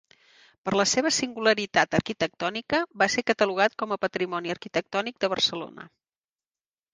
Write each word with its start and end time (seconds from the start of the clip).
Per 0.67 0.71
la 0.79 0.85
seva 0.91 1.09
singularitat 1.17 1.97
arquitectònica, 1.99 2.79
va 3.03 3.09
ser 3.17 3.25
catalogat 3.27 3.77
com 3.83 3.93
a 3.93 3.99
Patrimoni 4.07 4.55
arquitectònic 4.55 5.21
de 5.27 5.31
Barcelona. 5.37 5.87